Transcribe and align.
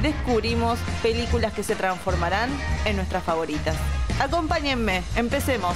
descubrimos 0.00 0.78
películas 1.02 1.52
que 1.52 1.62
se 1.62 1.74
transformarán 1.74 2.50
en 2.84 2.96
nuestras 2.96 3.22
favoritas. 3.22 3.76
Acompáñenme, 4.20 5.02
empecemos. 5.16 5.74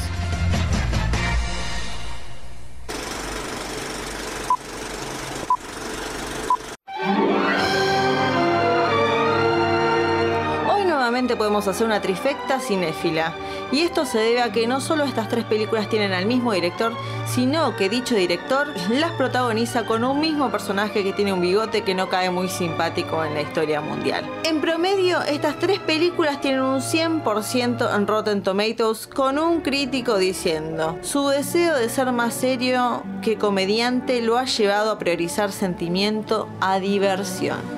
Podemos 11.37 11.69
hacer 11.69 11.87
una 11.87 12.01
trifecta 12.01 12.61
cinéfila. 12.61 13.35
Y 13.73 13.81
esto 13.81 14.05
se 14.05 14.19
debe 14.19 14.43
a 14.43 14.53
que 14.53 14.67
no 14.67 14.81
solo 14.81 15.05
estas 15.05 15.29
tres 15.29 15.45
películas 15.45 15.89
tienen 15.89 16.13
al 16.13 16.27
mismo 16.27 16.53
director, 16.53 16.93
sino 17.27 17.77
que 17.77 17.89
dicho 17.89 18.15
director 18.15 18.69
las 18.91 19.13
protagoniza 19.13 19.87
con 19.87 20.05
un 20.05 20.21
mismo 20.21 20.51
personaje 20.51 21.03
que 21.03 21.13
tiene 21.13 21.33
un 21.33 21.41
bigote 21.41 21.83
que 21.83 21.95
no 21.95 22.09
cae 22.09 22.31
muy 22.31 22.49
simpático 22.49 23.25
en 23.25 23.35
la 23.35 23.43
historia 23.43 23.81
mundial. 23.81 24.25
En 24.45 24.61
promedio, 24.61 25.23
estas 25.23 25.59
tres 25.59 25.79
películas 25.81 26.41
tienen 26.41 26.63
un 26.63 26.81
100% 26.81 27.95
en 27.95 28.07
Rotten 28.07 28.43
Tomatoes 28.43 29.07
con 29.07 29.39
un 29.39 29.61
crítico 29.61 30.19
diciendo, 30.19 30.99
su 31.03 31.29
deseo 31.29 31.77
de 31.77 31.89
ser 31.89 32.13
más 32.13 32.35
serio 32.35 33.03
que 33.23 33.39
comediante 33.39 34.23
lo 34.23 34.39
ha 34.39 34.45
llevado 34.45 34.91
a 34.91 34.99
priorizar 34.99 35.53
sentimiento 35.53 36.49
a 36.61 36.79
diversión 36.79 37.76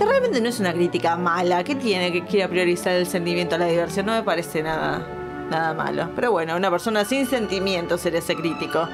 que 0.00 0.06
realmente 0.06 0.40
no 0.40 0.48
es 0.48 0.58
una 0.58 0.72
crítica 0.72 1.14
mala. 1.16 1.62
¿Qué 1.62 1.74
tiene 1.74 2.10
que 2.10 2.24
quiera 2.24 2.48
priorizar 2.48 2.94
el 2.94 3.06
sentimiento 3.06 3.56
a 3.56 3.58
la 3.58 3.66
diversión? 3.66 4.06
No 4.06 4.12
me 4.12 4.22
parece 4.22 4.62
nada, 4.62 5.06
nada 5.50 5.74
malo. 5.74 6.08
Pero 6.16 6.32
bueno, 6.32 6.56
una 6.56 6.70
persona 6.70 7.04
sin 7.04 7.26
sentimientos 7.26 8.00
ser 8.00 8.14
ese 8.14 8.34
crítico. 8.34 8.88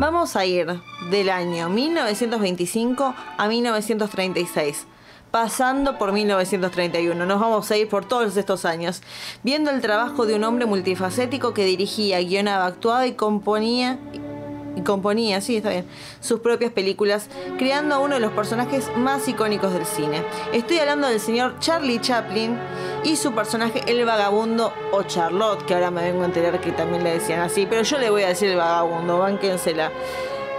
Vamos 0.00 0.34
a 0.34 0.44
ir 0.44 0.80
del 1.12 1.30
año 1.30 1.68
1925 1.68 3.14
a 3.38 3.46
1936 3.46 4.88
pasando 5.30 5.96
por 5.96 6.10
1931. 6.10 7.24
Nos 7.24 7.40
vamos 7.40 7.70
a 7.70 7.76
ir 7.76 7.88
por 7.88 8.04
todos 8.04 8.36
estos 8.36 8.64
años, 8.64 9.00
viendo 9.44 9.70
el 9.70 9.80
trabajo 9.80 10.26
de 10.26 10.34
un 10.34 10.42
hombre 10.42 10.66
multifacético 10.66 11.54
que 11.54 11.64
dirigía, 11.64 12.18
guionaba, 12.18 12.66
actuaba 12.66 13.06
y 13.06 13.12
componía 13.12 14.00
y 14.76 14.82
componía, 14.82 15.40
sí, 15.40 15.56
está 15.56 15.70
bien, 15.70 15.86
sus 16.20 16.40
propias 16.40 16.72
películas, 16.72 17.28
creando 17.58 17.94
a 17.94 17.98
uno 17.98 18.14
de 18.14 18.20
los 18.20 18.32
personajes 18.32 18.90
más 18.96 19.26
icónicos 19.28 19.72
del 19.72 19.86
cine. 19.86 20.22
Estoy 20.52 20.78
hablando 20.78 21.08
del 21.08 21.20
señor 21.20 21.58
Charlie 21.58 22.00
Chaplin 22.00 22.58
y 23.04 23.16
su 23.16 23.32
personaje 23.32 23.82
el 23.86 24.04
vagabundo 24.04 24.72
o 24.92 25.02
Charlotte, 25.02 25.64
que 25.64 25.74
ahora 25.74 25.90
me 25.90 26.02
vengo 26.02 26.22
a 26.22 26.26
enterar 26.26 26.60
que 26.60 26.72
también 26.72 27.04
le 27.04 27.14
decían 27.14 27.40
así, 27.40 27.66
pero 27.68 27.82
yo 27.82 27.98
le 27.98 28.10
voy 28.10 28.22
a 28.22 28.28
decir 28.28 28.50
el 28.50 28.56
vagabundo, 28.56 29.18
bánquensela. 29.18 29.90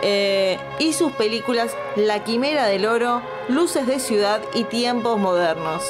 Eh, 0.04 0.58
y 0.80 0.94
sus 0.94 1.12
películas 1.12 1.76
La 1.96 2.24
Quimera 2.24 2.66
del 2.66 2.88
Oro, 2.88 3.22
Luces 3.50 3.86
de 3.86 4.00
Ciudad 4.00 4.42
y 4.54 4.64
Tiempos 4.64 5.20
Modernos. 5.20 5.84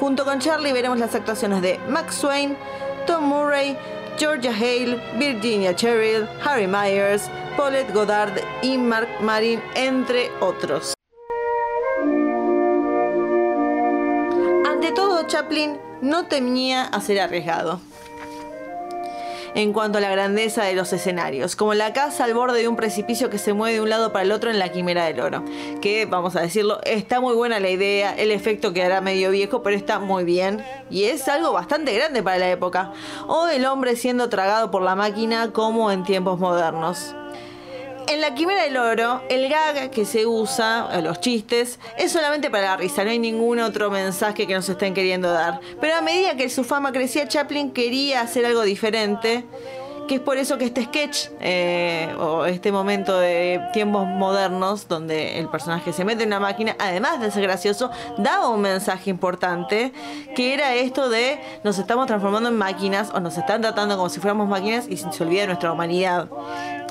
Junto 0.00 0.24
con 0.24 0.40
Charlie 0.40 0.72
veremos 0.72 0.98
las 0.98 1.14
actuaciones 1.14 1.60
de 1.60 1.78
Max 1.88 2.16
Swain, 2.16 2.56
Tom 3.06 3.24
Murray, 3.24 3.76
Georgia 4.18 4.52
Hale, 4.52 5.00
Virginia 5.18 5.74
Cheryl, 5.74 6.28
Harry 6.44 6.66
Myers, 6.66 7.28
Paulette 7.56 7.92
Goddard 7.92 8.40
y 8.62 8.78
Mark 8.78 9.08
Marin, 9.20 9.60
entre 9.74 10.30
otros. 10.40 10.94
Ante 14.66 14.92
todo, 14.92 15.26
Chaplin 15.26 15.78
no 16.00 16.26
temía 16.26 16.84
a 16.84 17.00
ser 17.00 17.20
arriesgado 17.20 17.80
en 19.54 19.72
cuanto 19.72 19.98
a 19.98 20.00
la 20.00 20.10
grandeza 20.10 20.64
de 20.64 20.74
los 20.74 20.92
escenarios, 20.92 21.56
como 21.56 21.74
la 21.74 21.92
casa 21.92 22.24
al 22.24 22.34
borde 22.34 22.60
de 22.60 22.68
un 22.68 22.76
precipicio 22.76 23.30
que 23.30 23.38
se 23.38 23.52
mueve 23.52 23.74
de 23.74 23.80
un 23.80 23.90
lado 23.90 24.12
para 24.12 24.24
el 24.24 24.32
otro 24.32 24.50
en 24.50 24.58
la 24.58 24.70
Quimera 24.70 25.04
del 25.04 25.20
Oro, 25.20 25.44
que 25.80 26.06
vamos 26.06 26.36
a 26.36 26.40
decirlo, 26.40 26.80
está 26.84 27.20
muy 27.20 27.34
buena 27.34 27.60
la 27.60 27.70
idea, 27.70 28.14
el 28.14 28.30
efecto 28.30 28.72
quedará 28.72 29.00
medio 29.00 29.30
viejo, 29.30 29.62
pero 29.62 29.76
está 29.76 29.98
muy 29.98 30.24
bien 30.24 30.64
y 30.90 31.04
es 31.04 31.28
algo 31.28 31.52
bastante 31.52 31.94
grande 31.94 32.22
para 32.22 32.38
la 32.38 32.50
época, 32.50 32.92
o 33.26 33.48
el 33.48 33.66
hombre 33.66 33.96
siendo 33.96 34.28
tragado 34.28 34.70
por 34.70 34.82
la 34.82 34.94
máquina 34.94 35.52
como 35.52 35.90
en 35.90 36.04
tiempos 36.04 36.38
modernos. 36.38 37.14
En 38.12 38.20
la 38.20 38.34
Quimera 38.34 38.64
del 38.64 38.76
Oro, 38.76 39.22
el 39.30 39.48
gag 39.48 39.88
que 39.88 40.04
se 40.04 40.26
usa, 40.26 41.00
los 41.00 41.18
chistes, 41.20 41.78
es 41.96 42.12
solamente 42.12 42.50
para 42.50 42.64
la 42.64 42.76
risa, 42.76 43.04
no 43.04 43.10
hay 43.10 43.18
ningún 43.18 43.58
otro 43.58 43.90
mensaje 43.90 44.46
que 44.46 44.52
nos 44.52 44.68
estén 44.68 44.92
queriendo 44.92 45.32
dar. 45.32 45.60
Pero 45.80 45.94
a 45.94 46.02
medida 46.02 46.36
que 46.36 46.50
su 46.50 46.62
fama 46.62 46.92
crecía, 46.92 47.26
Chaplin 47.26 47.70
quería 47.70 48.20
hacer 48.20 48.44
algo 48.44 48.64
diferente 48.64 49.46
que 50.08 50.16
es 50.16 50.20
por 50.20 50.36
eso 50.36 50.58
que 50.58 50.64
este 50.64 50.84
sketch 50.84 51.28
eh, 51.40 52.14
o 52.18 52.44
este 52.44 52.72
momento 52.72 53.18
de 53.18 53.60
tiempos 53.72 54.06
modernos 54.06 54.88
donde 54.88 55.38
el 55.38 55.48
personaje 55.48 55.92
se 55.92 56.04
mete 56.04 56.24
en 56.24 56.30
una 56.30 56.40
máquina, 56.40 56.76
además 56.78 57.20
de 57.20 57.30
ser 57.30 57.42
gracioso, 57.42 57.90
daba 58.18 58.48
un 58.48 58.60
mensaje 58.60 59.10
importante 59.10 59.92
que 60.34 60.54
era 60.54 60.74
esto 60.74 61.08
de 61.08 61.40
nos 61.64 61.78
estamos 61.78 62.06
transformando 62.06 62.48
en 62.48 62.56
máquinas 62.56 63.10
o 63.14 63.20
nos 63.20 63.38
están 63.38 63.60
tratando 63.62 63.96
como 63.96 64.08
si 64.08 64.20
fuéramos 64.20 64.48
máquinas 64.48 64.86
y 64.88 64.96
se 64.96 65.22
olvida 65.22 65.46
nuestra 65.46 65.72
humanidad. 65.72 66.28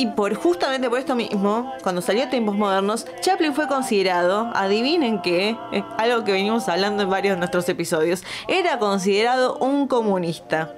Y 0.02 0.08
por 0.08 0.34
justamente 0.34 0.90
por 0.90 0.98
esto 0.98 1.16
mismo, 1.16 1.72
cuando 1.84 2.02
salió 2.02 2.28
Tiempos 2.28 2.56
Modernos, 2.56 3.06
Chaplin 3.20 3.54
fue 3.54 3.68
considerado, 3.68 4.50
adivinen 4.56 5.22
qué, 5.22 5.56
algo 6.00 6.24
que 6.24 6.32
venimos 6.32 6.68
hablando 6.70 7.04
en 7.04 7.10
varios 7.12 7.36
de 7.36 7.38
nuestros 7.38 7.70
episodios, 7.70 8.24
era 8.48 8.80
considerado 8.80 9.58
un 9.58 9.88
comunista. 9.88 10.74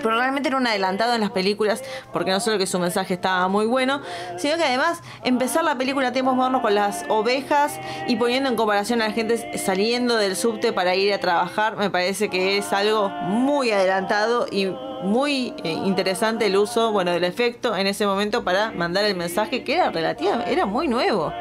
Pero 0.00 0.16
realmente 0.16 0.48
era 0.48 0.58
un 0.58 0.66
adelantado 0.68 1.14
en 1.14 1.22
las 1.22 1.32
películas, 1.32 1.82
porque 2.12 2.30
no 2.30 2.38
solo 2.38 2.56
que 2.56 2.68
su 2.68 2.78
mensaje 2.78 3.14
estaba 3.14 3.48
muy 3.48 3.66
bueno, 3.66 4.00
sino 4.36 4.56
que 4.56 4.62
además 4.62 5.02
empezar 5.24 5.64
la 5.64 5.76
película 5.76 6.12
tiempos 6.12 6.36
modernos 6.36 6.62
con 6.62 6.76
las 6.76 7.04
ovejas 7.08 7.80
y 8.06 8.14
poniendo 8.14 8.48
en 8.48 8.54
comparación 8.54 9.02
a 9.02 9.08
la 9.08 9.12
gente 9.12 9.58
saliendo 9.58 10.18
del 10.18 10.36
subte 10.36 10.72
para 10.72 10.94
ir 10.94 11.12
a 11.12 11.18
trabajar, 11.18 11.76
me 11.76 11.90
parece 11.90 12.28
que 12.28 12.58
es 12.58 12.72
algo 12.72 13.08
muy 13.08 13.72
adelantado 13.72 14.46
y 14.52 14.68
muy 15.06 15.54
eh, 15.64 15.72
interesante 15.72 16.46
el 16.46 16.56
uso, 16.56 16.92
bueno, 16.92 17.12
del 17.12 17.24
efecto 17.24 17.76
en 17.76 17.86
ese 17.86 18.06
momento 18.06 18.44
para 18.44 18.70
mandar 18.72 19.04
el 19.04 19.16
mensaje 19.16 19.64
que 19.64 19.74
era 19.74 19.90
relativo, 19.90 20.32
era 20.46 20.66
muy 20.66 20.88
nuevo. 20.88 21.32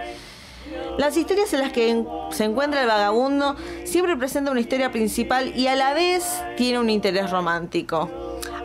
Las 0.98 1.18
historias 1.18 1.54
en 1.54 1.60
las 1.60 1.72
que 1.72 2.04
se 2.32 2.44
encuentra 2.46 2.82
el 2.82 2.88
vagabundo 2.88 3.56
siempre 3.84 4.16
presenta 4.16 4.52
una 4.52 4.62
historia 4.62 4.92
principal 4.92 5.54
y 5.56 5.68
a 5.68 5.76
la 5.76 5.94
vez 5.94 6.42
tiene 6.56 6.80
un 6.80 6.90
interés 6.90 7.30
romántico. 7.30 8.10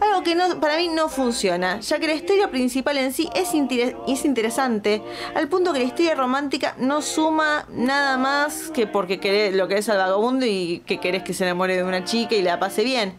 Algo 0.01 0.23
que 0.23 0.35
no, 0.35 0.61
para 0.61 0.79
mí 0.79 0.89
no 0.89 1.09
funciona, 1.09 1.81
ya 1.81 1.99
que 1.99 2.07
la 2.07 2.15
historia 2.15 2.51
principal 2.51 2.97
en 2.97 3.13
sí 3.13 3.29
es, 3.35 3.51
es 4.09 4.25
interesante, 4.25 5.03
al 5.35 5.49
punto 5.49 5.73
que 5.75 5.81
la 5.81 5.85
historia 5.85 6.15
romántica 6.15 6.75
no 6.79 7.03
suma 7.03 7.67
nada 7.71 8.17
más 8.17 8.71
que 8.71 8.87
porque 8.87 9.21
querés 9.21 9.55
lo 9.55 9.69
que 9.69 9.77
es 9.77 9.89
al 9.91 9.99
vagabundo 9.99 10.47
y 10.47 10.83
que 10.87 10.99
querés 11.01 11.23
que 11.23 11.35
se 11.35 11.45
enamore 11.45 11.77
de 11.77 11.85
una 11.85 12.05
chica 12.05 12.35
y 12.35 12.43
la 12.43 12.59
pase 12.59 12.83
bien. 12.83 13.15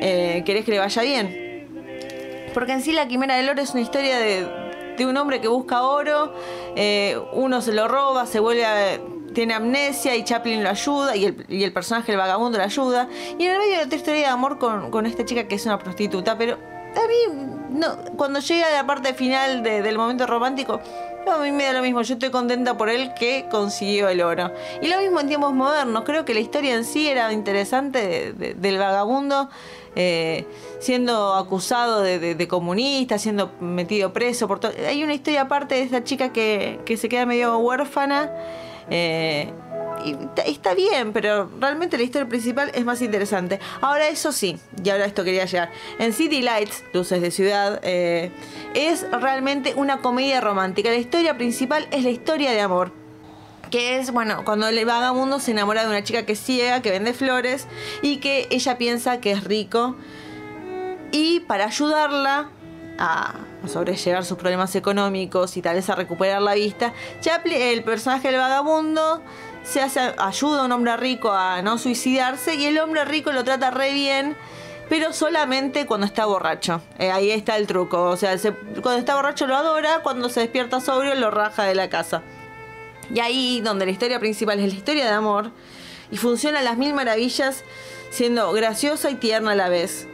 Eh, 0.00 0.42
querés 0.44 0.64
que 0.64 0.72
le 0.72 0.78
vaya 0.78 1.02
bien. 1.02 1.48
Porque 2.54 2.72
en 2.72 2.82
sí 2.82 2.92
la 2.92 3.08
Quimera 3.08 3.36
del 3.36 3.48
Oro 3.48 3.62
es 3.62 3.70
una 3.70 3.82
historia 3.82 4.18
de, 4.18 4.46
de 4.96 5.06
un 5.06 5.16
hombre 5.16 5.40
que 5.40 5.48
busca 5.48 5.82
oro, 5.82 6.32
eh, 6.76 7.18
uno 7.32 7.60
se 7.60 7.72
lo 7.72 7.88
roba, 7.88 8.26
se 8.26 8.40
vuelve 8.40 8.64
a 8.64 9.00
tiene 9.34 9.54
amnesia 9.54 10.16
y 10.16 10.24
Chaplin 10.24 10.64
lo 10.64 10.70
ayuda 10.70 11.14
y 11.14 11.24
el, 11.24 11.72
personaje, 11.72 12.12
el 12.12 12.18
vagabundo, 12.18 12.58
lo 12.58 12.64
ayuda. 12.64 13.08
Y 13.38 13.44
en 13.44 13.52
el 13.52 13.58
medio 13.58 13.78
de 13.78 13.84
otra 13.84 13.96
historia 13.96 14.20
de 14.20 14.26
amor 14.26 14.58
con, 14.58 14.90
con 14.90 15.06
esta 15.06 15.24
chica 15.24 15.46
que 15.46 15.54
es 15.54 15.66
una 15.66 15.78
prostituta, 15.78 16.36
pero 16.36 16.54
a 16.54 17.06
mí, 17.06 17.52
no, 17.70 17.96
cuando 18.16 18.40
llega 18.40 18.70
la 18.70 18.86
parte 18.86 19.14
final 19.14 19.62
del 19.62 19.96
momento 19.96 20.26
romántico, 20.26 20.80
a 21.30 21.38
mí 21.38 21.52
me 21.52 21.64
da 21.64 21.74
lo 21.74 21.82
mismo, 21.82 22.02
yo 22.02 22.14
estoy 22.14 22.30
contenta 22.30 22.76
por 22.76 22.88
él 22.88 23.12
que 23.14 23.46
consiguió 23.50 24.08
el 24.08 24.22
oro. 24.22 24.52
Y 24.80 24.88
lo 24.88 24.98
mismo 24.98 25.20
en 25.20 25.28
tiempos 25.28 25.52
modernos, 25.52 26.04
creo 26.04 26.24
que 26.24 26.34
la 26.34 26.40
historia 26.40 26.74
en 26.74 26.84
sí 26.84 27.06
era 27.06 27.32
interesante 27.32 28.32
del 28.32 28.78
vagabundo 28.78 29.50
eh, 30.00 30.46
siendo 30.78 31.34
acusado 31.34 32.02
de, 32.02 32.48
comunista, 32.48 33.18
siendo 33.18 33.50
metido 33.60 34.12
preso. 34.12 34.46
Por 34.46 34.60
Hay 34.88 35.02
una 35.02 35.12
historia 35.12 35.42
aparte 35.42 35.74
de 35.74 35.82
esa 35.82 36.04
chica 36.04 36.32
que, 36.32 36.78
que 36.84 36.96
se 36.96 37.08
queda 37.08 37.26
medio 37.26 37.58
huérfana 37.58 38.30
eh, 38.90 39.52
y 40.04 40.16
está 40.46 40.74
bien, 40.74 41.12
pero 41.12 41.50
realmente 41.60 41.98
la 41.98 42.04
historia 42.04 42.28
principal 42.28 42.70
es 42.74 42.84
más 42.84 43.02
interesante. 43.02 43.58
Ahora, 43.80 44.06
eso 44.06 44.30
sí, 44.30 44.56
y 44.84 44.88
ahora 44.90 45.04
esto 45.04 45.24
quería 45.24 45.44
llegar. 45.44 45.72
En 45.98 46.12
City 46.12 46.42
Lights, 46.42 46.84
Luces 46.92 47.20
de 47.20 47.32
Ciudad, 47.32 47.80
eh, 47.82 48.30
es 48.74 49.04
realmente 49.10 49.74
una 49.74 50.00
comedia 50.00 50.40
romántica. 50.40 50.90
La 50.90 50.96
historia 50.96 51.36
principal 51.36 51.88
es 51.90 52.04
la 52.04 52.10
historia 52.10 52.52
de 52.52 52.60
amor. 52.60 52.92
Que 53.70 53.98
es, 53.98 54.10
bueno, 54.10 54.44
cuando 54.44 54.68
el 54.68 54.84
vagabundo 54.84 55.40
se 55.40 55.52
enamora 55.52 55.82
de 55.82 55.88
una 55.88 56.02
chica 56.02 56.24
que 56.24 56.32
es 56.32 56.40
ciega, 56.40 56.82
que 56.82 56.90
vende 56.90 57.12
flores 57.14 57.66
y 58.02 58.18
que 58.18 58.46
ella 58.50 58.78
piensa 58.78 59.20
que 59.20 59.32
es 59.32 59.44
rico. 59.44 59.96
Y 61.12 61.40
para 61.40 61.66
ayudarla 61.66 62.50
a 62.98 63.34
sobrellevar 63.66 64.24
sus 64.24 64.36
problemas 64.36 64.74
económicos 64.74 65.56
y 65.56 65.62
tal 65.62 65.76
vez 65.76 65.88
a 65.88 65.94
recuperar 65.94 66.42
la 66.42 66.54
vista, 66.54 66.92
Chaplin, 67.20 67.60
el 67.60 67.84
personaje 67.84 68.28
del 68.28 68.38
vagabundo, 68.38 69.22
se 69.62 69.80
hace, 69.80 70.14
ayuda 70.18 70.62
a 70.62 70.64
un 70.64 70.72
hombre 70.72 70.96
rico 70.96 71.32
a 71.32 71.62
no 71.62 71.78
suicidarse 71.78 72.54
y 72.54 72.66
el 72.66 72.78
hombre 72.78 73.04
rico 73.04 73.32
lo 73.32 73.44
trata 73.44 73.70
re 73.70 73.92
bien 73.92 74.36
pero 74.88 75.12
solamente 75.12 75.86
cuando 75.86 76.06
está 76.06 76.24
borracho. 76.26 76.80
Eh, 76.98 77.10
ahí 77.10 77.30
está 77.30 77.56
el 77.56 77.66
truco. 77.66 78.04
O 78.04 78.16
sea, 78.16 78.36
cuando 78.80 78.96
está 78.96 79.16
borracho 79.16 79.46
lo 79.46 79.56
adora, 79.56 80.00
cuando 80.02 80.28
se 80.28 80.40
despierta 80.40 80.80
sobrio 80.80 81.14
lo 81.14 81.30
raja 81.30 81.64
de 81.64 81.74
la 81.74 81.88
casa. 81.88 82.22
Y 83.14 83.20
ahí 83.20 83.60
donde 83.60 83.86
la 83.86 83.92
historia 83.92 84.20
principal 84.20 84.58
es 84.60 84.72
la 84.72 84.78
historia 84.78 85.04
de 85.04 85.12
amor 85.12 85.50
y 86.10 86.16
funciona 86.16 86.60
a 86.60 86.62
las 86.62 86.76
mil 86.78 86.94
maravillas 86.94 87.64
siendo 88.10 88.52
graciosa 88.52 89.10
y 89.10 89.16
tierna 89.16 89.52
a 89.52 89.54
la 89.54 89.68
vez. 89.68 90.08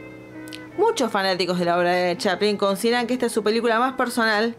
Muchos 0.77 1.11
fanáticos 1.13 1.59
de 1.59 1.67
la 1.67 1.79
obra 1.79 1.93
de 1.93 2.17
Chaplin 2.17 2.57
consideran 2.57 3.07
que 3.07 3.15
esta 3.15 3.27
es 3.27 3.33
su 3.33 3.45
película 3.45 3.79
más 3.79 3.93
personal, 3.95 4.57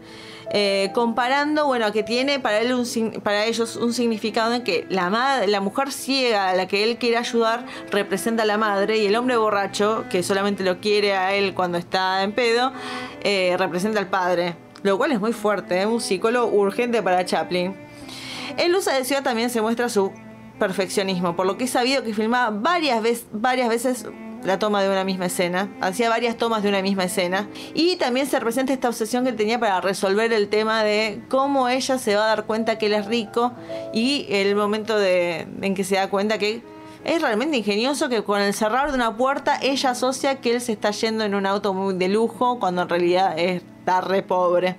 eh, 0.50 0.90
comparando, 0.94 1.66
bueno, 1.66 1.92
que 1.92 2.02
tiene 2.02 2.40
para, 2.40 2.60
él 2.60 2.72
un, 2.72 3.20
para 3.22 3.44
ellos 3.44 3.76
un 3.76 3.92
significado 3.92 4.54
en 4.54 4.64
que 4.64 4.86
la, 4.88 5.10
madre, 5.10 5.46
la 5.48 5.60
mujer 5.60 5.92
ciega 5.92 6.48
a 6.48 6.54
la 6.54 6.68
que 6.68 6.84
él 6.84 6.96
quiere 6.96 7.18
ayudar 7.18 7.66
representa 7.90 8.44
a 8.44 8.46
la 8.46 8.56
madre 8.56 8.96
y 8.96 9.06
el 9.06 9.16
hombre 9.16 9.36
borracho, 9.36 10.04
que 10.08 10.22
solamente 10.22 10.64
lo 10.64 10.80
quiere 10.80 11.14
a 11.14 11.34
él 11.34 11.52
cuando 11.52 11.76
está 11.76 12.22
en 12.22 12.32
pedo, 12.32 12.72
eh, 13.22 13.54
representa 13.58 13.98
al 13.98 14.08
padre. 14.08 14.56
Lo 14.82 14.96
cual 14.96 15.12
es 15.12 15.20
muy 15.20 15.32
fuerte, 15.32 15.82
¿eh? 15.82 15.86
un 15.86 16.00
psicólogo 16.00 16.46
urgente 16.46 17.02
para 17.02 17.24
Chaplin. 17.24 17.85
En 18.56 18.72
Luz 18.72 18.86
de 18.86 19.04
Ciudad 19.04 19.22
también 19.22 19.50
se 19.50 19.60
muestra 19.60 19.88
su 19.88 20.12
perfeccionismo, 20.58 21.36
por 21.36 21.46
lo 21.46 21.58
que 21.58 21.64
he 21.64 21.68
sabido 21.68 22.02
que 22.02 22.14
filmaba 22.14 22.50
varias, 22.50 23.02
veces, 23.02 23.26
varias 23.32 23.68
veces 23.68 24.06
la 24.42 24.58
toma 24.58 24.82
de 24.82 24.88
una 24.88 25.04
misma 25.04 25.26
escena, 25.26 25.68
hacía 25.80 26.08
varias 26.08 26.36
tomas 26.36 26.62
de 26.62 26.68
una 26.68 26.80
misma 26.80 27.04
escena 27.04 27.48
y 27.74 27.96
también 27.96 28.26
se 28.26 28.38
representa 28.38 28.72
esta 28.72 28.88
obsesión 28.88 29.24
que 29.24 29.32
tenía 29.32 29.58
para 29.58 29.80
resolver 29.80 30.32
el 30.32 30.48
tema 30.48 30.84
de 30.84 31.22
cómo 31.28 31.68
ella 31.68 31.98
se 31.98 32.14
va 32.14 32.24
a 32.24 32.28
dar 32.28 32.46
cuenta 32.46 32.78
que 32.78 32.86
él 32.86 32.94
es 32.94 33.06
rico 33.06 33.52
y 33.92 34.26
el 34.30 34.54
momento 34.54 34.98
de, 34.98 35.46
en 35.60 35.74
que 35.74 35.84
se 35.84 35.96
da 35.96 36.08
cuenta 36.08 36.38
que 36.38 36.62
es 37.04 37.22
realmente 37.22 37.56
ingenioso 37.56 38.08
que 38.08 38.22
con 38.24 38.40
el 38.40 38.54
cerrar 38.54 38.90
de 38.90 38.94
una 38.94 39.16
puerta 39.16 39.58
ella 39.60 39.90
asocia 39.90 40.40
que 40.40 40.54
él 40.54 40.60
se 40.60 40.72
está 40.72 40.90
yendo 40.92 41.24
en 41.24 41.34
un 41.34 41.46
auto 41.46 41.74
muy 41.74 41.94
de 41.94 42.08
lujo 42.08 42.58
cuando 42.58 42.82
en 42.82 42.88
realidad 42.88 43.38
está 43.38 44.00
re 44.00 44.22
pobre. 44.22 44.76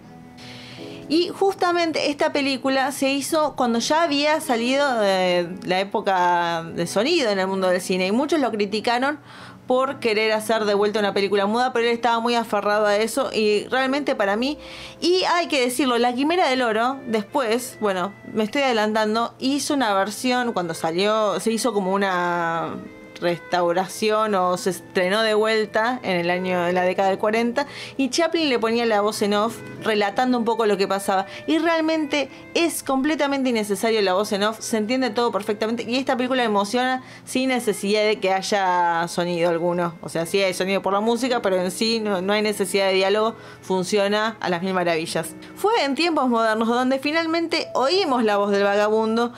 Y 1.09 1.29
justamente 1.29 2.09
esta 2.09 2.33
película 2.33 2.91
se 2.91 3.09
hizo 3.09 3.55
cuando 3.55 3.79
ya 3.79 4.03
había 4.03 4.41
salido 4.41 4.99
de 4.99 5.49
la 5.65 5.79
época 5.79 6.63
de 6.63 6.85
sonido 6.85 7.29
en 7.29 7.39
el 7.39 7.47
mundo 7.47 7.67
del 7.69 7.81
cine. 7.81 8.07
Y 8.07 8.11
muchos 8.11 8.39
lo 8.39 8.51
criticaron 8.51 9.19
por 9.67 9.99
querer 9.99 10.31
hacer 10.31 10.65
de 10.65 10.73
vuelta 10.73 10.99
una 10.99 11.13
película 11.13 11.45
muda, 11.45 11.73
pero 11.73 11.85
él 11.85 11.91
estaba 11.91 12.19
muy 12.19 12.35
aferrado 12.35 12.85
a 12.85 12.95
eso. 12.95 13.29
Y 13.33 13.65
realmente 13.67 14.15
para 14.15 14.35
mí, 14.35 14.57
y 15.01 15.23
hay 15.23 15.47
que 15.47 15.61
decirlo, 15.61 15.97
La 15.97 16.13
Quimera 16.13 16.49
del 16.49 16.61
Oro, 16.61 16.97
después, 17.05 17.77
bueno, 17.81 18.13
me 18.33 18.43
estoy 18.43 18.63
adelantando, 18.63 19.33
hizo 19.39 19.73
una 19.73 19.93
versión 19.93 20.53
cuando 20.53 20.73
salió, 20.73 21.39
se 21.39 21.51
hizo 21.51 21.73
como 21.73 21.93
una 21.93 22.75
restauración 23.19 24.35
o 24.35 24.57
se 24.57 24.71
estrenó 24.71 25.21
de 25.21 25.33
vuelta 25.33 25.99
en 26.03 26.17
el 26.17 26.29
año 26.29 26.63
de 26.63 26.73
la 26.73 26.83
década 26.83 27.09
del 27.09 27.17
40 27.17 27.65
y 27.97 28.09
Chaplin 28.09 28.49
le 28.49 28.59
ponía 28.59 28.85
la 28.85 29.01
voz 29.01 29.21
en 29.21 29.33
off 29.33 29.57
relatando 29.83 30.37
un 30.37 30.45
poco 30.45 30.65
lo 30.65 30.77
que 30.77 30.87
pasaba. 30.87 31.25
Y 31.45 31.57
realmente 31.59 32.29
es 32.53 32.83
completamente 32.83 33.49
innecesario 33.49 34.01
la 34.01 34.13
voz 34.13 34.31
en 34.31 34.43
off 34.43 34.59
se 34.59 34.77
entiende 34.77 35.09
todo 35.09 35.31
perfectamente 35.31 35.83
y 35.83 35.95
esta 35.97 36.15
película 36.15 36.43
emociona 36.43 37.03
sin 37.25 37.49
necesidad 37.49 38.03
de 38.03 38.19
que 38.19 38.33
haya 38.33 39.07
sonido 39.07 39.49
alguno. 39.49 39.95
O 40.01 40.09
sea 40.09 40.25
sí 40.25 40.41
hay 40.41 40.53
sonido 40.53 40.81
por 40.81 40.93
la 40.93 40.99
música 40.99 41.41
pero 41.41 41.57
en 41.57 41.71
sí 41.71 41.99
no, 41.99 42.21
no 42.21 42.33
hay 42.33 42.41
necesidad 42.41 42.87
de 42.87 42.93
diálogo 42.93 43.35
funciona 43.61 44.37
a 44.39 44.49
las 44.49 44.61
mil 44.61 44.73
maravillas. 44.73 45.35
Fue 45.55 45.73
en 45.83 45.95
tiempos 45.95 46.29
modernos 46.29 46.67
donde 46.67 46.99
finalmente 46.99 47.67
oímos 47.73 48.23
la 48.23 48.37
voz 48.37 48.51
del 48.51 48.63
vagabundo 48.63 49.33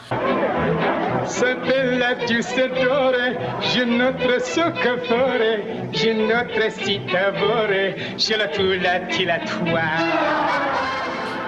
să 1.29 1.57
te 1.67 1.79
legi 2.01 2.41
se 2.41 2.71
dore 2.83 3.27
Je 3.71 3.83
notre 3.83 4.37
socafore, 4.39 5.51
je 5.91 6.11
notre 6.13 6.69
citavore, 6.69 7.95
je 8.17 8.35
la 8.35 8.47
tu 8.47 8.63
la 8.85 8.95
ti 9.07 9.25
la 9.25 9.37
tua. 9.49 9.89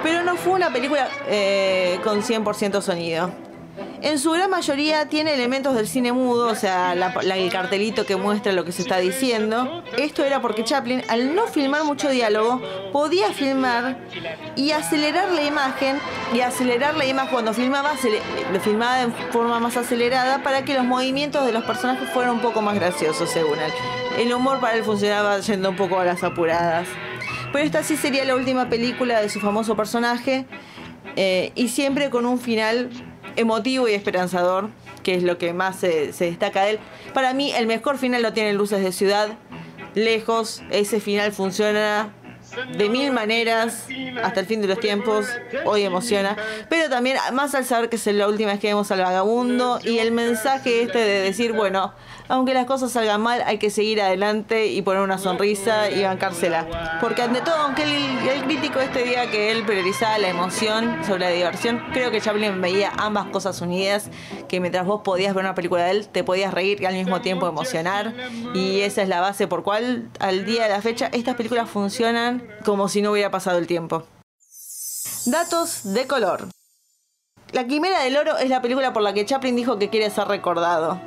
Pero 0.04 0.24
no 0.24 0.36
fue 0.36 0.54
una 0.54 0.70
película 0.72 1.08
eh, 1.30 2.00
con 2.04 2.22
100% 2.22 2.82
sonido. 2.82 3.51
En 4.02 4.18
su 4.18 4.32
gran 4.32 4.50
mayoría 4.50 5.08
tiene 5.10 5.36
elementos 5.36 5.76
del 5.76 5.88
cine 5.88 6.12
mudo, 6.12 6.48
o 6.48 6.56
sea, 6.56 6.94
el 6.94 7.52
cartelito 7.52 8.04
que 8.04 8.16
muestra 8.16 8.52
lo 8.52 8.66
que 8.66 8.72
se 8.72 8.82
está 8.82 8.98
diciendo. 8.98 9.84
Esto 9.96 10.26
era 10.26 10.42
porque 10.42 10.64
Chaplin, 10.64 11.04
al 11.08 11.36
no 11.36 11.46
filmar 11.46 11.84
mucho 11.84 12.10
diálogo, 12.10 12.60
podía 12.92 13.32
filmar 13.32 14.00
y 14.56 14.72
acelerar 14.72 15.32
la 15.32 15.44
imagen, 15.44 16.00
y 16.34 16.42
acelerar 16.42 16.98
la 16.98 17.06
imagen 17.06 17.32
cuando 17.32 17.54
filmaba, 17.54 17.96
se 17.98 18.20
filmaba 18.60 19.06
de 19.06 19.12
forma 19.32 19.60
más 19.60 19.78
acelerada 19.78 20.42
para 20.42 20.66
que 20.66 20.74
los 20.74 20.84
movimientos 20.84 21.46
de 21.46 21.52
los 21.52 21.64
personajes 21.64 22.10
fueran 22.10 22.34
un 22.34 22.42
poco 22.42 22.64
más 22.64 22.74
graciosos, 22.74 23.30
según 23.30 23.60
él. 23.60 23.72
El 24.18 24.34
humor 24.34 24.60
para 24.60 24.78
él 24.78 24.84
funcionaba 24.84 25.40
yendo 25.42 25.70
un 25.70 25.76
poco 25.76 26.00
a 26.00 26.06
las 26.06 26.24
apuradas. 26.24 26.88
Pero 27.54 27.66
esta 27.66 27.84
sí 27.84 27.98
sería 27.98 28.26
la 28.26 28.36
última 28.36 28.68
película 28.68 29.22
de 29.22 29.30
su 29.30 29.40
famoso 29.40 29.76
personaje. 29.76 30.46
Eh, 31.16 31.52
y 31.56 31.70
siempre 31.70 32.10
con 32.10 32.26
un 32.26 32.40
final 32.40 32.90
emotivo 33.36 33.88
y 33.88 33.94
esperanzador, 33.94 34.70
que 35.04 35.16
es 35.16 35.24
lo 35.24 35.38
que 35.38 35.54
más 35.54 35.78
se, 35.78 36.12
destaca 36.12 36.64
de 36.64 36.72
él. 36.72 36.80
Para 37.14 37.34
mí, 37.34 37.52
el 37.52 37.68
mejor 37.68 37.98
final 37.98 38.22
lo 38.22 38.34
tiene 38.34 38.54
Luces 38.54 38.84
de 38.84 38.92
Ciudad. 38.92 39.30
Lejos, 39.94 40.62
ese 40.72 41.00
final 41.00 41.32
funciona 41.32 42.14
de 42.76 42.90
mil 42.90 43.12
maneras 43.12 43.88
hasta 44.24 44.40
el 44.40 44.46
fin 44.46 44.62
de 44.62 44.68
los 44.68 44.80
tiempos. 44.80 45.26
Hoy 45.66 45.84
emociona. 45.84 46.36
Pero 46.70 46.90
también, 46.90 47.18
más 47.34 47.56
al 47.56 47.66
saber 47.66 47.90
que 47.90 47.96
es 47.96 48.06
la 48.08 48.28
última 48.28 48.52
vez 48.52 48.60
que 48.60 48.68
vemos 48.68 48.92
al 48.92 49.00
vagabundo 49.00 49.80
y 49.84 50.00
el 50.00 50.12
mensaje 50.12 50.84
este 50.84 51.00
de 51.00 51.22
decir, 51.22 51.54
bueno, 51.54 51.94
aunque 52.32 52.54
las 52.54 52.66
cosas 52.66 52.94
salgan 52.94 53.22
mal, 53.22 53.44
hay 53.46 53.58
que 53.58 53.70
seguir 53.70 54.02
adelante 54.02 54.68
y 54.68 54.82
poner 54.82 55.02
una 55.02 55.18
sonrisa 55.18 55.90
y 55.90 56.04
bancársela. 56.04 56.98
Porque 57.02 57.22
ante 57.22 57.42
todo, 57.42 57.56
aunque 57.56 57.84
el, 57.84 58.44
crítico 58.46 58.80
este 58.80 59.04
día 59.04 59.30
que 59.30 59.52
él 59.52 59.64
priorizaba 59.66 60.18
la 60.18 60.30
emoción 60.30 61.04
sobre 61.06 61.20
la 61.20 61.30
diversión, 61.30 61.84
creo 61.92 62.10
que 62.10 62.22
Chaplin 62.22 62.62
veía 62.62 62.92
ambas 62.98 63.26
cosas 63.28 63.60
unidas, 63.62 64.10
que 64.48 64.62
mientras 64.62 64.86
vos 64.86 65.02
podías 65.04 65.34
ver 65.34 65.44
una 65.44 65.56
película 65.56 65.84
de 65.84 65.92
él, 65.92 66.08
te 66.08 66.24
podías 66.24 66.54
reír 66.54 66.82
y 66.82 66.86
al 66.86 66.94
mismo 66.94 67.20
tiempo 67.20 67.48
emocionar. 67.48 68.14
Y 68.54 68.80
esa 68.82 69.02
es 69.02 69.10
la 69.10 69.20
base 69.20 69.48
por 69.48 69.64
cual 69.64 70.10
al 70.20 70.46
día 70.46 70.64
de 70.64 70.70
la 70.70 70.82
fecha 70.82 71.10
estas 71.12 71.36
películas 71.36 71.70
funcionan 71.70 72.41
como 72.66 72.90
si 72.90 73.02
no 73.02 73.12
hubiera 73.12 73.32
pasado 73.32 73.58
el 73.58 73.68
tiempo. 73.68 74.04
Datos 75.26 75.94
de 75.94 76.08
color. 76.08 76.48
La 77.52 77.68
Quimera 77.68 78.04
del 78.04 78.18
Oro 78.18 78.38
es 78.38 78.50
la 78.50 78.62
película 78.62 78.94
por 78.94 79.04
la 79.04 79.14
que 79.14 79.26
Chaplin 79.26 79.56
dijo 79.56 79.78
que 79.78 79.90
quiere 79.90 80.10
ser 80.10 80.28
recordado 80.28 81.00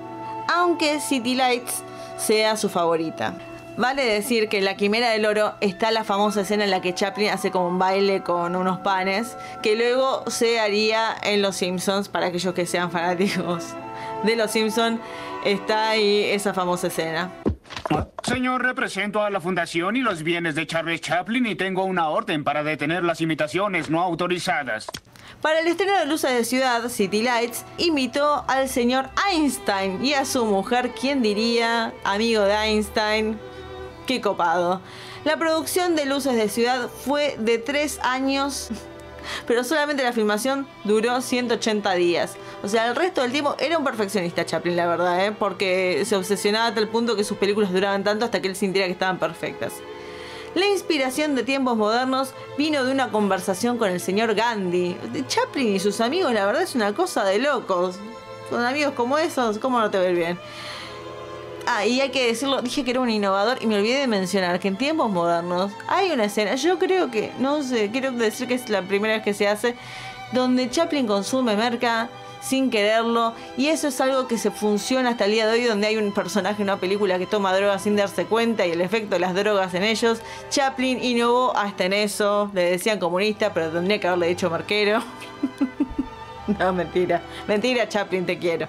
aunque 0.53 1.01
City 1.01 1.35
Lights 1.35 1.83
sea 2.17 2.57
su 2.57 2.69
favorita. 2.69 3.35
Vale 3.77 4.05
decir 4.05 4.49
que 4.49 4.59
en 4.59 4.67
La 4.67 4.77
Quimera 4.77 5.11
del 5.11 5.27
Oro 5.27 5.55
está 5.61 5.91
la 5.91 6.05
famosa 6.05 6.43
escena 6.43 6.65
en 6.65 6.71
la 6.71 6.81
que 6.81 6.95
Chaplin 6.95 7.31
hace 7.31 7.51
como 7.51 7.69
un 7.69 7.79
baile 7.79 8.23
con 8.23 8.55
unos 8.55 8.79
panes, 8.79 9.37
que 9.63 9.75
luego 9.75 10.23
se 10.29 10.61
haría 10.61 11.17
en 11.23 11.43
Los 11.43 11.57
Simpsons, 11.57 12.09
para 12.09 12.27
aquellos 12.27 12.55
que 12.55 12.67
sean 12.67 12.93
fanáticos 12.93 13.65
de 14.23 14.37
Los 14.37 14.53
Simpsons, 14.53 15.01
está 15.45 15.91
ahí 15.91 16.25
esa 16.25 16.55
famosa 16.55 16.87
escena. 16.87 17.33
Señor, 18.23 18.63
represento 18.63 19.23
a 19.23 19.31
la 19.31 19.41
fundación 19.41 19.97
y 19.97 20.01
los 20.01 20.23
bienes 20.23 20.55
de 20.55 20.67
Charles 20.67 21.01
Chaplin 21.01 21.47
y 21.47 21.55
tengo 21.55 21.85
una 21.85 22.09
orden 22.09 22.43
para 22.43 22.65
detener 22.65 23.05
las 23.05 23.21
imitaciones 23.21 23.91
no 23.91 24.01
autorizadas. 24.01 24.87
Para 25.43 25.61
el 25.61 25.69
estreno 25.69 25.99
de 25.99 26.07
Luces 26.07 26.33
de 26.33 26.45
Ciudad, 26.45 26.89
City 26.89 27.23
Lights, 27.23 27.65
invitó 27.77 28.45
al 28.49 28.69
señor 28.69 29.11
Einstein 29.31 30.05
y 30.05 30.15
a 30.15 30.25
su 30.25 30.47
mujer, 30.47 30.93
¿quién 30.99 31.21
diría? 31.21 31.93
Amigo 32.05 32.43
de 32.43 32.55
Einstein. 32.55 33.39
Qué 34.07 34.21
copado. 34.21 34.81
La 35.25 35.37
producción 35.37 35.97
de 35.97 36.07
Luces 36.07 36.37
de 36.37 36.49
Ciudad 36.49 36.89
fue 36.89 37.37
de 37.39 37.59
tres 37.59 37.99
años, 38.03 38.71
pero 39.47 39.65
solamente 39.65 40.03
la 40.03 40.13
filmación 40.13 40.67
duró 40.85 41.21
180 41.21 41.93
días. 41.95 42.37
O 42.63 42.69
sea, 42.69 42.89
el 42.89 42.97
resto 42.97 43.23
del 43.23 43.33
tiempo 43.33 43.57
era 43.59 43.79
un 43.79 43.85
perfeccionista 43.85 44.45
Chaplin, 44.45 44.77
la 44.77 44.87
verdad, 44.87 45.27
¿eh? 45.27 45.33
porque 45.33 46.05
se 46.05 46.17
obsesionaba 46.17 46.67
a 46.67 46.75
tal 46.75 46.89
punto 46.89 47.17
que 47.17 47.25
sus 47.25 47.39
películas 47.39 47.73
duraban 47.73 48.05
tanto 48.05 48.25
hasta 48.25 48.41
que 48.41 48.49
él 48.49 48.57
sintiera 48.57 48.87
que 48.87 48.93
estaban 48.93 49.19
perfectas. 49.19 49.75
La 50.55 50.67
inspiración 50.67 51.35
de 51.35 51.43
tiempos 51.43 51.77
modernos 51.77 52.33
vino 52.57 52.85
de 52.85 52.93
una 52.93 53.11
conversación 53.11 53.77
con 53.77 53.91
el 53.91 54.01
señor 54.01 54.35
Gandhi. 54.35 54.97
Chaplin 55.27 55.75
y 55.75 55.81
sus 55.81 56.01
amigos, 56.01 56.33
la 56.33 56.47
verdad 56.47 56.63
es 56.63 56.77
una 56.77 56.95
cosa 56.95 57.25
de 57.25 57.41
locos. 57.41 57.97
Con 58.51 58.65
amigos 58.65 58.95
como 58.95 59.19
esos, 59.19 59.59
¿cómo 59.59 59.81
no 59.81 59.91
te 59.91 59.99
ver 59.99 60.15
bien? 60.15 60.39
Ah, 61.67 61.87
y 61.87 62.01
hay 62.01 62.11
que 62.11 62.27
decirlo, 62.27 62.61
dije 62.61 62.85
que 62.85 62.91
era 62.91 63.01
un 63.01 63.09
innovador 63.09 63.59
y 63.63 63.67
me 63.67 63.77
olvidé 63.77 64.01
de 64.01 64.07
mencionar 64.07 64.61
que 64.61 64.69
en 64.69 64.77
tiempos 64.77 65.11
modernos 65.11 65.73
hay 65.89 66.11
una 66.11 66.25
escena, 66.25 66.57
yo 66.57 66.79
creo 66.79 67.11
que, 67.11 67.33
no 67.39 67.63
sé, 67.63 67.91
quiero 67.91 68.13
decir 68.13 68.47
que 68.47 68.55
es 68.55 68.69
la 68.69 68.83
primera 68.83 69.15
vez 69.15 69.23
que 69.23 69.33
se 69.33 69.49
hace, 69.49 69.75
donde 70.33 70.69
Chaplin 70.69 71.07
consume 71.07 71.57
merca 71.57 72.11
sin 72.43 72.69
quererlo 72.69 73.33
y 73.57 73.69
eso 73.69 73.89
es 73.89 73.99
algo 74.03 74.29
que 74.29 74.37
se 74.37 74.51
funciona 74.51 75.11
hasta 75.11 75.25
el 75.25 75.31
día 75.31 75.47
de 75.47 75.53
hoy 75.53 75.65
donde 75.65 75.87
hay 75.87 75.97
un 75.97 76.13
personaje 76.13 76.63
en 76.63 76.69
una 76.69 76.79
película 76.79 77.19
que 77.19 77.27
toma 77.27 77.57
drogas 77.57 77.83
sin 77.83 77.97
darse 77.97 78.27
cuenta 78.27 78.67
y 78.67 78.73
el 78.73 78.83
efecto 78.83 79.15
de 79.15 79.21
las 79.21 79.35
drogas 79.35 79.73
en 79.73 79.85
ellos. 79.85 80.21
Chaplin 80.51 81.03
innovó 81.03 81.57
hasta 81.57 81.87
en 81.87 81.95
eso, 81.95 82.51
le 82.53 82.73
decían 82.73 82.99
comunista 82.99 83.55
pero 83.55 83.71
tendría 83.71 83.99
que 83.99 84.07
haberle 84.09 84.29
dicho 84.29 84.51
marquero. 84.51 85.03
no, 86.59 86.73
mentira, 86.75 87.23
mentira 87.49 87.89
Chaplin, 87.89 88.27
te 88.27 88.39
quiero. 88.39 88.69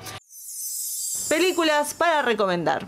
Películas 1.35 1.93
para 1.93 2.21
recomendar. 2.21 2.87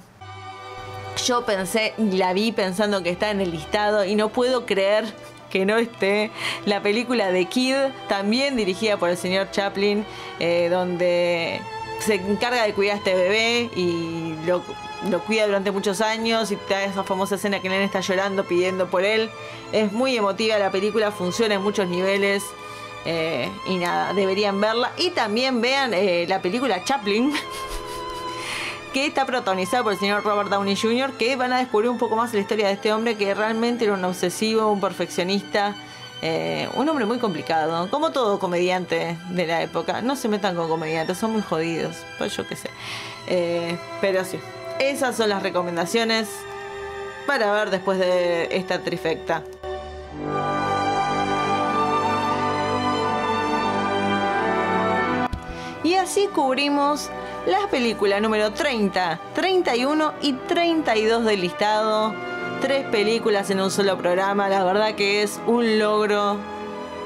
Yo 1.25 1.43
pensé 1.43 1.93
y 1.97 2.11
la 2.11 2.31
vi 2.31 2.53
pensando 2.53 3.03
que 3.03 3.09
está 3.09 3.29
en 3.29 3.41
el 3.41 3.51
listado 3.51 4.05
y 4.05 4.15
no 4.15 4.29
puedo 4.29 4.65
creer 4.65 5.03
que 5.49 5.65
no 5.65 5.75
esté 5.75 6.31
la 6.65 6.81
película 6.81 7.29
de 7.29 7.43
Kid, 7.43 7.75
también 8.07 8.55
dirigida 8.55 8.95
por 8.95 9.09
el 9.09 9.17
señor 9.17 9.51
Chaplin, 9.51 10.05
eh, 10.39 10.69
donde 10.71 11.59
se 11.99 12.15
encarga 12.15 12.63
de 12.63 12.73
cuidar 12.73 12.95
a 12.95 12.97
este 12.99 13.15
bebé 13.15 13.69
y 13.75 14.33
lo, 14.45 14.63
cuida 15.25 15.45
durante 15.45 15.71
muchos 15.71 15.99
años 15.99 16.49
y 16.49 16.53
está 16.53 16.85
esa 16.85 17.03
famosa 17.03 17.35
escena 17.35 17.59
que 17.59 17.67
Nen 17.67 17.81
está 17.81 17.99
llorando 17.99 18.45
pidiendo 18.45 18.87
por 18.87 19.03
él. 19.03 19.29
Es 19.73 19.91
muy 19.91 20.15
emotiva 20.15 20.57
la 20.57 20.71
película, 20.71 21.11
funciona 21.11 21.55
en 21.55 21.63
muchos 21.63 21.89
niveles. 21.89 22.45
Eh, 23.03 23.49
y 23.67 23.75
nada, 23.75 24.13
deberían 24.13 24.61
verla. 24.61 24.93
Y 24.97 25.09
también 25.09 25.59
vean 25.59 25.93
eh, 25.93 26.25
la 26.29 26.41
película 26.41 26.83
Chaplin, 26.85 27.33
que 28.97 29.05
está 29.05 29.27
protagonizada 29.27 29.83
por 29.83 29.93
el 29.93 29.99
señor 29.99 30.23
Robert 30.23 30.49
Downey 30.49 30.75
Jr., 30.75 31.11
que 31.19 31.35
van 31.35 31.53
a 31.53 31.59
descubrir 31.59 31.87
un 31.91 31.99
poco 31.99 32.15
más 32.15 32.33
la 32.33 32.39
historia 32.39 32.65
de 32.65 32.73
este 32.73 32.91
hombre 32.91 33.15
que 33.15 33.35
realmente 33.35 33.85
era 33.85 33.93
un 33.93 34.03
obsesivo, 34.03 34.71
un 34.71 34.81
perfeccionista, 34.81 35.75
eh, 36.23 36.67
un 36.73 36.89
hombre 36.89 37.05
muy 37.05 37.19
complicado, 37.19 37.91
como 37.91 38.09
todo 38.09 38.39
comediante 38.39 39.15
de 39.29 39.45
la 39.45 39.61
época. 39.61 40.01
No 40.01 40.15
se 40.15 40.29
metan 40.29 40.55
con 40.55 40.67
comediantes, 40.67 41.15
son 41.19 41.31
muy 41.33 41.43
jodidos, 41.43 41.95
pues 42.17 42.35
yo 42.35 42.47
qué 42.47 42.55
sé. 42.55 42.71
Eh, 43.27 43.77
pero 44.01 44.25
sí, 44.25 44.39
esas 44.79 45.15
son 45.15 45.29
las 45.29 45.43
recomendaciones 45.43 46.27
para 47.27 47.51
ver 47.51 47.69
después 47.69 47.99
de 47.99 48.47
esta 48.49 48.79
trifecta. 48.79 49.43
Y 55.83 55.93
así 55.93 56.27
cubrimos 56.33 57.11
la 57.47 57.69
película 57.69 58.19
número 58.19 58.51
30, 58.51 59.19
31 59.33 60.13
y 60.21 60.33
32 60.33 61.23
del 61.23 61.41
listado. 61.41 62.13
Tres 62.61 62.85
películas 62.87 63.49
en 63.49 63.61
un 63.61 63.71
solo 63.71 63.97
programa, 63.97 64.49
la 64.49 64.65
verdad 64.65 64.95
que 64.95 65.23
es 65.23 65.39
un 65.47 65.79
logro 65.79 66.37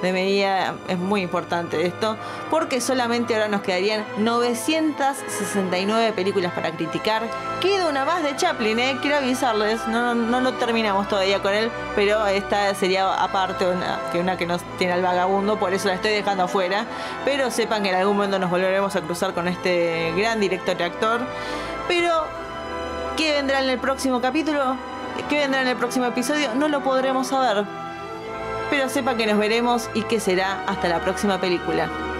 de 0.01 0.13
medida 0.13 0.73
es 0.87 0.97
muy 0.97 1.21
importante 1.21 1.85
esto, 1.85 2.17
porque 2.49 2.81
solamente 2.81 3.33
ahora 3.33 3.47
nos 3.47 3.61
quedarían 3.61 4.05
969 4.17 6.13
películas 6.13 6.53
para 6.53 6.71
criticar. 6.71 7.23
Queda 7.59 7.87
una 7.87 8.05
más 8.05 8.23
de 8.23 8.35
Chaplin, 8.35 8.79
¿eh? 8.79 8.97
quiero 9.01 9.17
avisarles, 9.17 9.87
no, 9.87 10.15
no 10.15 10.41
lo 10.41 10.53
terminamos 10.53 11.07
todavía 11.07 11.41
con 11.41 11.53
él, 11.53 11.69
pero 11.95 12.25
esta 12.27 12.73
sería 12.73 13.13
aparte 13.13 13.67
una, 13.67 13.99
que 14.11 14.19
una 14.19 14.37
que 14.37 14.45
nos 14.45 14.61
tiene 14.77 14.93
al 14.93 15.01
vagabundo, 15.01 15.57
por 15.57 15.73
eso 15.73 15.87
la 15.87 15.95
estoy 15.95 16.11
dejando 16.11 16.43
afuera. 16.43 16.85
Pero 17.25 17.51
sepan 17.51 17.83
que 17.83 17.89
en 17.89 17.95
algún 17.95 18.15
momento 18.15 18.39
nos 18.39 18.49
volveremos 18.49 18.95
a 18.95 19.01
cruzar 19.01 19.33
con 19.33 19.47
este 19.47 20.13
gran 20.17 20.39
director 20.39 20.75
y 20.79 20.83
actor. 20.83 21.21
Pero, 21.87 22.25
¿qué 23.17 23.33
vendrá 23.33 23.61
en 23.61 23.69
el 23.69 23.79
próximo 23.79 24.21
capítulo? 24.21 24.75
¿Qué 25.29 25.39
vendrá 25.39 25.61
en 25.61 25.67
el 25.67 25.75
próximo 25.75 26.05
episodio? 26.05 26.55
No 26.55 26.67
lo 26.67 26.81
podremos 26.81 27.27
saber 27.27 27.65
pero 28.71 28.87
sepa 28.89 29.17
que 29.17 29.27
nos 29.27 29.37
veremos 29.37 29.89
y 29.93 30.03
que 30.03 30.19
será 30.19 30.63
hasta 30.65 30.87
la 30.87 31.01
próxima 31.01 31.39
película. 31.39 32.10